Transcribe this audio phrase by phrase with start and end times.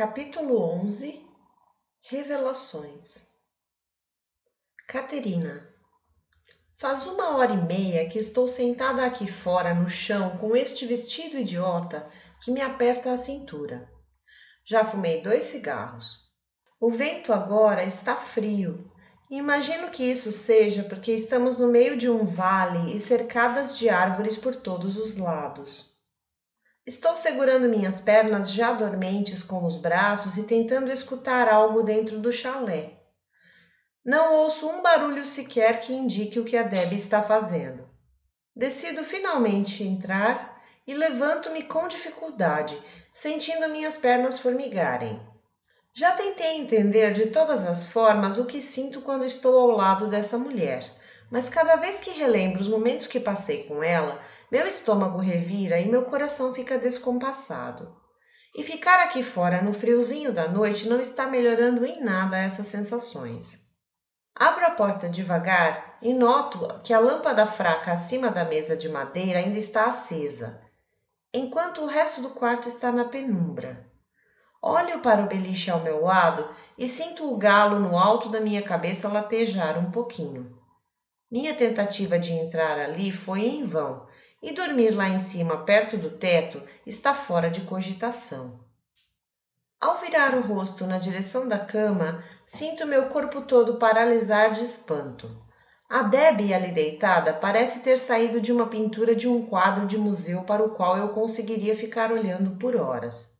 [0.00, 1.22] Capítulo 11
[2.00, 3.22] Revelações
[4.88, 5.68] Caterina
[6.78, 11.36] Faz uma hora e meia que estou sentada aqui fora no chão com este vestido
[11.36, 12.08] idiota
[12.42, 13.90] que me aperta a cintura.
[14.64, 16.16] Já fumei dois cigarros.
[16.80, 18.90] O vento agora está frio.
[19.30, 24.38] Imagino que isso seja porque estamos no meio de um vale e cercadas de árvores
[24.38, 25.89] por todos os lados.
[26.86, 32.32] Estou segurando minhas pernas já dormentes com os braços e tentando escutar algo dentro do
[32.32, 32.94] chalé.
[34.02, 37.86] Não ouço um barulho sequer que indique o que a Debbie está fazendo.
[38.56, 42.80] Decido finalmente entrar e levanto-me com dificuldade,
[43.12, 45.20] sentindo minhas pernas formigarem.
[45.92, 50.38] Já tentei entender de todas as formas o que sinto quando estou ao lado dessa
[50.38, 50.90] mulher
[51.30, 55.88] mas cada vez que relembro os momentos que passei com ela, meu estômago revira e
[55.88, 57.96] meu coração fica descompassado.
[58.54, 63.64] E ficar aqui fora no friozinho da noite não está melhorando em nada essas sensações.
[64.34, 69.38] Abro a porta devagar e noto que a lâmpada fraca acima da mesa de madeira
[69.38, 70.60] ainda está acesa,
[71.32, 73.86] enquanto o resto do quarto está na penumbra.
[74.62, 78.62] Olho para o beliche ao meu lado e sinto o galo no alto da minha
[78.62, 80.58] cabeça latejar um pouquinho.
[81.30, 84.06] Minha tentativa de entrar ali foi em vão,
[84.42, 88.60] e dormir lá em cima, perto do teto, está fora de cogitação.
[89.80, 95.30] Ao virar o rosto na direção da cama, sinto meu corpo todo paralisar de espanto.
[95.88, 100.42] A Debbie ali deitada parece ter saído de uma pintura de um quadro de museu
[100.44, 103.36] para o qual eu conseguiria ficar olhando por horas.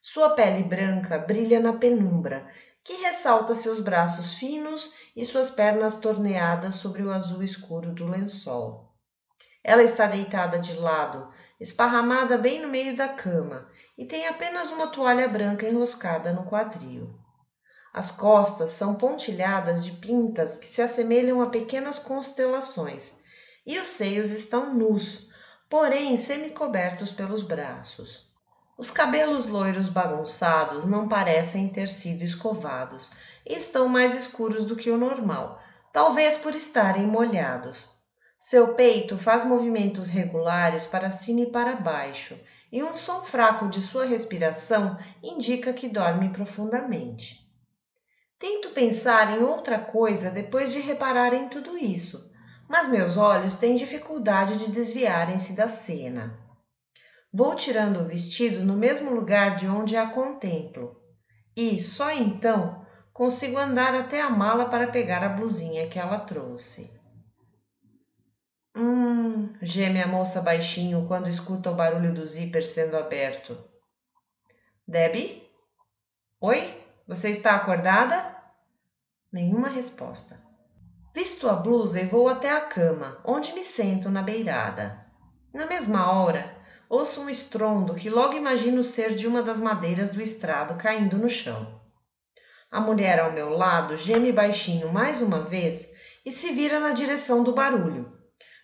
[0.00, 2.48] Sua pele branca brilha na penumbra
[2.82, 8.87] que ressalta seus braços finos e suas pernas torneadas sobre o azul escuro do lençol.
[9.62, 14.86] Ela está deitada de lado, esparramada bem no meio da cama, e tem apenas uma
[14.86, 17.18] toalha branca enroscada no quadril.
[17.92, 23.14] As costas são pontilhadas de pintas que se assemelham a pequenas constelações,
[23.66, 25.28] e os seios estão nus,
[25.68, 28.26] porém semicobertos pelos braços.
[28.78, 33.10] Os cabelos loiros bagunçados não parecem ter sido escovados
[33.44, 35.60] e estão mais escuros do que o normal,
[35.92, 37.97] talvez por estarem molhados.
[38.50, 42.40] Seu peito faz movimentos regulares para cima e para baixo,
[42.72, 47.46] e um som fraco de sua respiração indica que dorme profundamente.
[48.38, 52.32] Tento pensar em outra coisa depois de reparar em tudo isso,
[52.66, 56.34] mas meus olhos têm dificuldade de desviarem-se da cena.
[57.30, 60.96] Vou tirando o vestido no mesmo lugar de onde a contemplo,
[61.54, 62.82] e só então
[63.12, 66.97] consigo andar até a mala para pegar a blusinha que ela trouxe.
[68.80, 73.58] Hum, geme a moça baixinho quando escuta o barulho do zíper sendo aberto.
[74.86, 75.42] Debbie?
[76.40, 76.80] Oi?
[77.04, 78.36] Você está acordada?
[79.32, 80.40] Nenhuma resposta.
[81.12, 85.04] Visto a blusa e vou até a cama, onde me sento na beirada.
[85.52, 86.54] Na mesma hora,
[86.88, 91.28] ouço um estrondo que logo imagino ser de uma das madeiras do estrado caindo no
[91.28, 91.80] chão.
[92.70, 95.92] A mulher ao meu lado geme baixinho mais uma vez
[96.24, 98.16] e se vira na direção do barulho,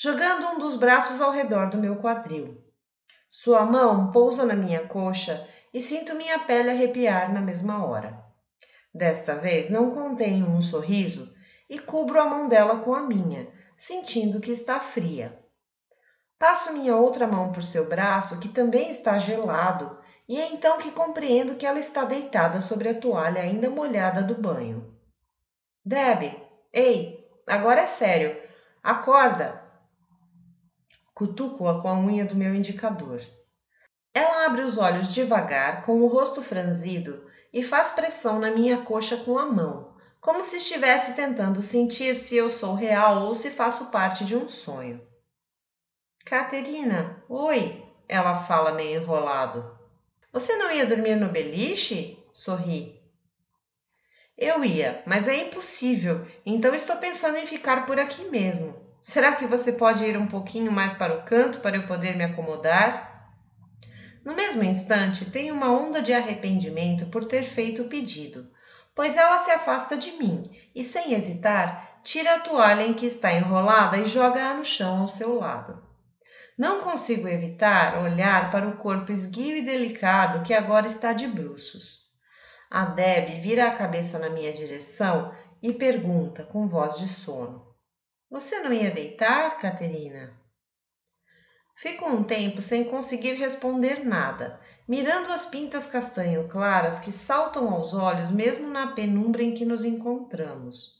[0.00, 2.62] jogando um dos braços ao redor do meu quadril.
[3.28, 5.44] Sua mão pousa na minha coxa
[5.74, 8.16] e sinto minha pele arrepiar na mesma hora.
[8.94, 11.34] Desta vez não contenho um sorriso
[11.68, 15.36] e cubro a mão dela com a minha, sentindo que está fria.
[16.38, 19.98] Passo minha outra mão por seu braço, que também está gelado,
[20.28, 24.40] e é então que compreendo que ela está deitada sobre a toalha ainda molhada do
[24.40, 24.96] banho.
[25.84, 26.40] Deb,
[26.72, 28.40] ei, agora é sério.
[28.80, 29.57] Acorda!
[31.18, 33.20] Cutuco-a com a unha do meu indicador.
[34.14, 39.16] Ela abre os olhos devagar, com o rosto franzido, e faz pressão na minha coxa
[39.16, 43.90] com a mão, como se estivesse tentando sentir se eu sou real ou se faço
[43.90, 45.04] parte de um sonho.
[46.24, 49.76] Caterina, oi, ela fala meio enrolado.
[50.32, 52.16] Você não ia dormir no beliche?
[52.32, 53.02] Sorri.
[54.36, 58.87] Eu ia, mas é impossível, então estou pensando em ficar por aqui mesmo.
[59.00, 62.24] Será que você pode ir um pouquinho mais para o canto para eu poder me
[62.24, 63.32] acomodar?
[64.24, 68.50] No mesmo instante, tenho uma onda de arrependimento por ter feito o pedido,
[68.94, 73.32] pois ela se afasta de mim e, sem hesitar, tira a toalha em que está
[73.32, 75.80] enrolada e joga-a no chão ao seu lado.
[76.58, 82.00] Não consigo evitar olhar para o corpo esguio e delicado que agora está de bruços.
[82.68, 87.67] A Deb vira a cabeça na minha direção e pergunta com voz de sono:
[88.30, 90.36] Você não ia deitar, Caterina?
[91.74, 97.94] Fico um tempo sem conseguir responder nada mirando as pintas castanho claras que saltam aos
[97.94, 100.98] olhos mesmo na penumbra em que nos encontramos.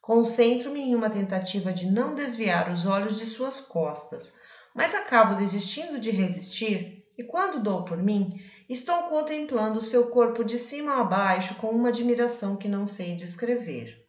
[0.00, 4.32] Concentro-me em uma tentativa de não desviar os olhos de suas costas,
[4.74, 8.30] mas acabo desistindo de resistir e quando dou por mim,
[8.68, 14.03] estou contemplando seu corpo de cima a baixo com uma admiração que não sei descrever.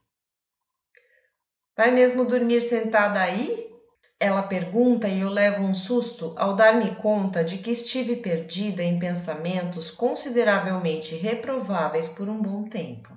[1.76, 3.70] Vai mesmo dormir sentada aí?
[4.18, 8.98] Ela pergunta e eu levo um susto ao dar-me conta de que estive perdida em
[8.98, 13.14] pensamentos consideravelmente reprováveis por um bom tempo.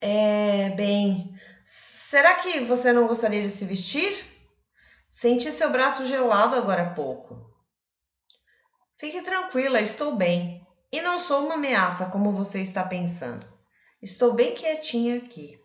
[0.00, 1.34] É, bem,
[1.64, 4.14] será que você não gostaria de se vestir?
[5.10, 7.54] Senti seu braço gelado agora há pouco.
[8.96, 10.66] Fique tranquila, estou bem.
[10.90, 13.46] E não sou uma ameaça como você está pensando.
[14.00, 15.60] Estou bem quietinha aqui.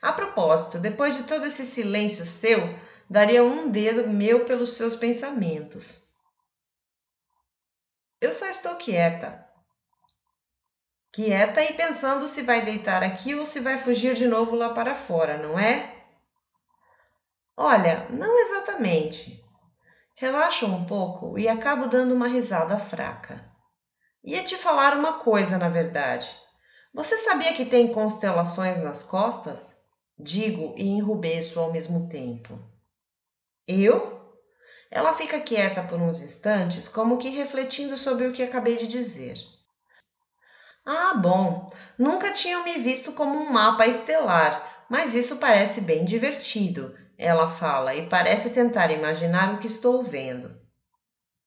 [0.00, 2.78] A propósito, depois de todo esse silêncio seu,
[3.08, 6.00] daria um dedo meu pelos seus pensamentos.
[8.20, 9.46] Eu só estou quieta.
[11.12, 14.94] Quieta e pensando se vai deitar aqui ou se vai fugir de novo lá para
[14.94, 15.92] fora, não é?
[17.56, 19.42] Olha, não exatamente.
[20.14, 23.44] Relaxo um pouco e acabo dando uma risada fraca.
[24.22, 26.30] Ia te falar uma coisa, na verdade.
[26.92, 29.74] Você sabia que tem constelações nas costas?
[30.22, 32.58] Digo e enrubeço ao mesmo tempo.
[33.66, 34.38] Eu?
[34.90, 39.34] Ela fica quieta por uns instantes, como que refletindo sobre o que acabei de dizer.
[40.84, 46.94] Ah, bom, nunca tinham me visto como um mapa estelar, mas isso parece bem divertido
[47.20, 50.58] ela fala, e parece tentar imaginar o que estou vendo.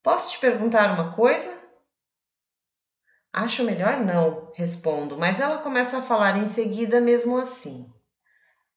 [0.04, 1.50] Posso te perguntar uma coisa?
[3.32, 7.92] Acho melhor não, respondo, mas ela começa a falar em seguida mesmo assim.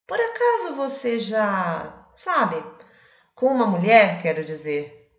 [0.08, 2.08] Por acaso você já.
[2.14, 2.64] sabe?
[3.36, 5.12] Com uma mulher, quero dizer.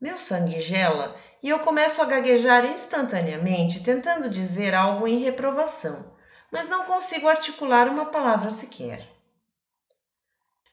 [0.00, 6.14] Meu sangue gela e eu começo a gaguejar instantaneamente, tentando dizer algo em reprovação,
[6.52, 9.08] mas não consigo articular uma palavra sequer.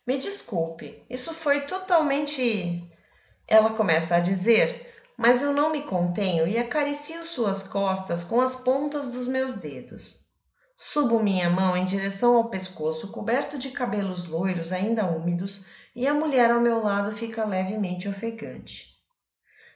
[0.05, 2.87] Me desculpe, isso foi totalmente.
[3.47, 8.55] Ela começa a dizer, mas eu não me contenho e acaricio suas costas com as
[8.55, 10.22] pontas dos meus dedos.
[10.85, 15.65] Subo minha mão em direção ao pescoço coberto de cabelos loiros ainda úmidos
[15.95, 18.87] e a mulher ao meu lado fica levemente ofegante.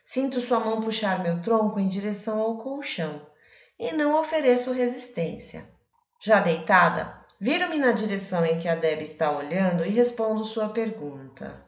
[0.03, 3.25] Sinto sua mão puxar meu tronco em direção ao colchão
[3.79, 5.69] e não ofereço resistência.
[6.19, 11.63] Já deitada, Viro-me na direção em que a Deb está olhando e respondo sua pergunta.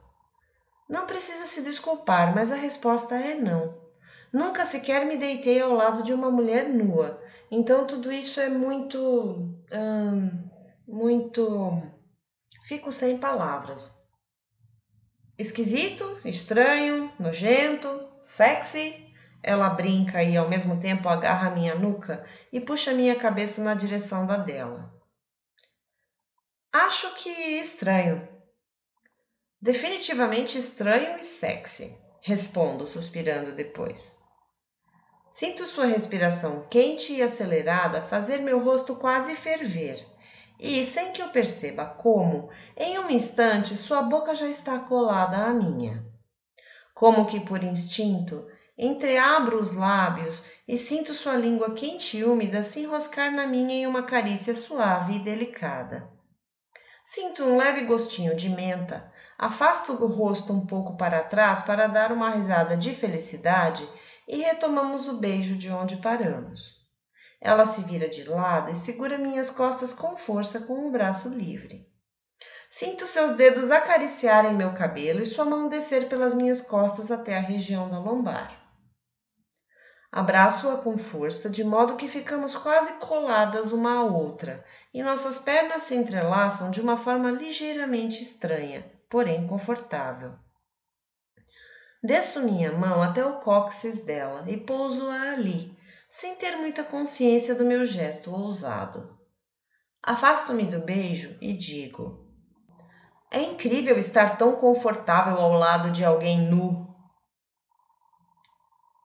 [0.90, 3.78] Não precisa se desculpar, mas a resposta é não.
[4.32, 9.58] Nunca sequer me deitei ao lado de uma mulher nua, então tudo isso é muito.
[9.72, 10.50] Hum,
[10.88, 11.82] muito.
[12.64, 13.98] Fico sem palavras.
[15.38, 19.08] Esquisito, estranho, nojento, sexy.
[19.42, 24.26] Ela brinca e ao mesmo tempo agarra minha nuca e puxa minha cabeça na direção
[24.26, 24.94] da dela.
[26.72, 28.28] Acho que estranho.
[29.62, 34.19] Definitivamente estranho e sexy, respondo, suspirando depois.
[35.30, 40.04] Sinto sua respiração quente e acelerada fazer meu rosto quase ferver,
[40.60, 45.54] e, sem que eu perceba como, em um instante sua boca já está colada à
[45.54, 46.04] minha.
[46.96, 52.82] Como que por instinto, entreabro os lábios e sinto sua língua quente e úmida se
[52.82, 56.10] enroscar na minha em uma carícia suave e delicada.
[57.06, 62.12] Sinto um leve gostinho de menta, afasto o rosto um pouco para trás para dar
[62.12, 63.88] uma risada de felicidade
[64.30, 66.78] e retomamos o beijo de onde paramos.
[67.42, 71.90] Ela se vira de lado e segura minhas costas com força com o braço livre.
[72.70, 77.42] Sinto seus dedos acariciarem meu cabelo e sua mão descer pelas minhas costas até a
[77.42, 78.56] região da lombar.
[80.12, 85.84] Abraço-a com força, de modo que ficamos quase coladas uma à outra, e nossas pernas
[85.84, 90.34] se entrelaçam de uma forma ligeiramente estranha, porém confortável.
[92.02, 95.76] Desço minha mão até o cóccix dela e pouso-a ali,
[96.10, 99.18] sem ter muita consciência do meu gesto ousado.
[100.02, 102.26] Afasto-me do beijo e digo:
[103.30, 106.90] É incrível estar tão confortável ao lado de alguém nu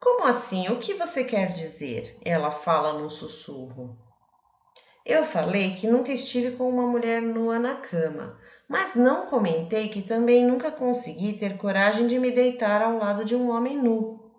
[0.04, 0.68] como assim?
[0.68, 2.14] O que você quer dizer?
[2.24, 4.03] Ela fala num sussurro.
[5.04, 10.00] Eu falei que nunca estive com uma mulher nua na cama, mas não comentei que
[10.00, 14.32] também nunca consegui ter coragem de me deitar ao lado de um homem nu.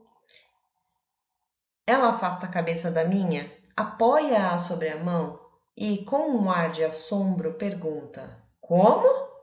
[1.85, 5.39] Ela afasta a cabeça da minha, apoia-a sobre a mão
[5.77, 9.34] e, com um ar de assombro, pergunta: Como?